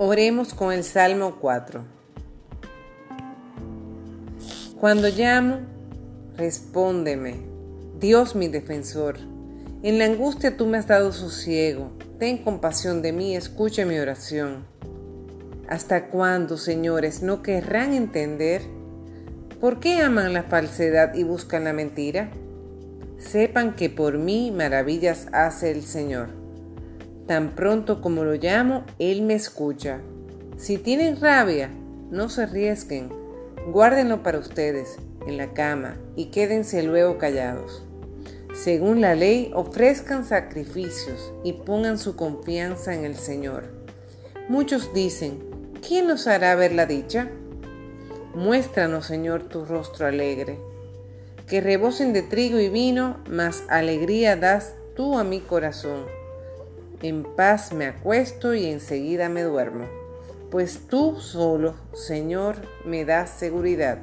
Oremos 0.00 0.54
con 0.54 0.72
el 0.72 0.84
Salmo 0.84 1.38
4. 1.40 1.84
Cuando 4.78 5.08
llamo, 5.08 5.58
respóndeme, 6.36 7.38
Dios 7.98 8.36
mi 8.36 8.46
defensor. 8.46 9.16
En 9.82 9.98
la 9.98 10.04
angustia 10.04 10.56
tú 10.56 10.66
me 10.66 10.78
has 10.78 10.86
dado 10.86 11.10
sosiego. 11.10 11.90
Ten 12.20 12.38
compasión 12.38 13.02
de 13.02 13.12
mí, 13.12 13.34
escucha 13.34 13.84
mi 13.86 13.98
oración. 13.98 14.66
¿Hasta 15.68 16.06
cuándo, 16.10 16.58
señores, 16.58 17.20
no 17.24 17.42
querrán 17.42 17.92
entender? 17.92 18.62
¿Por 19.60 19.80
qué 19.80 20.00
aman 20.00 20.32
la 20.32 20.44
falsedad 20.44 21.16
y 21.16 21.24
buscan 21.24 21.64
la 21.64 21.72
mentira? 21.72 22.30
Sepan 23.18 23.74
que 23.74 23.90
por 23.90 24.16
mí 24.16 24.52
maravillas 24.52 25.26
hace 25.32 25.72
el 25.72 25.82
Señor. 25.82 26.47
Tan 27.28 27.50
pronto 27.50 28.00
como 28.00 28.24
lo 28.24 28.36
llamo, 28.36 28.84
Él 28.98 29.20
me 29.20 29.34
escucha. 29.34 30.00
Si 30.56 30.78
tienen 30.78 31.20
rabia, 31.20 31.68
no 32.10 32.30
se 32.30 32.44
arriesguen. 32.44 33.10
Guárdenlo 33.70 34.22
para 34.22 34.38
ustedes, 34.38 34.96
en 35.26 35.36
la 35.36 35.52
cama, 35.52 35.98
y 36.16 36.30
quédense 36.30 36.82
luego 36.82 37.18
callados. 37.18 37.84
Según 38.54 39.02
la 39.02 39.14
ley, 39.14 39.50
ofrezcan 39.54 40.24
sacrificios 40.24 41.34
y 41.44 41.52
pongan 41.52 41.98
su 41.98 42.16
confianza 42.16 42.94
en 42.94 43.04
el 43.04 43.14
Señor. 43.14 43.64
Muchos 44.48 44.94
dicen, 44.94 45.38
¿quién 45.86 46.06
nos 46.06 46.26
hará 46.26 46.54
ver 46.54 46.72
la 46.72 46.86
dicha? 46.86 47.28
Muéstranos, 48.34 49.04
Señor, 49.04 49.42
tu 49.42 49.66
rostro 49.66 50.06
alegre. 50.06 50.58
Que 51.46 51.60
rebosen 51.60 52.14
de 52.14 52.22
trigo 52.22 52.58
y 52.58 52.70
vino, 52.70 53.18
mas 53.28 53.64
alegría 53.68 54.34
das 54.34 54.72
tú 54.96 55.18
a 55.18 55.24
mi 55.24 55.40
corazón 55.40 56.17
en 57.02 57.24
paz 57.24 57.72
me 57.72 57.86
acuesto 57.86 58.54
y 58.54 58.66
enseguida 58.66 59.28
me 59.28 59.42
duermo, 59.42 59.86
pues 60.50 60.86
tú 60.88 61.20
solo, 61.20 61.74
Señor, 61.94 62.56
me 62.84 63.04
das 63.04 63.30
seguridad. 63.30 63.98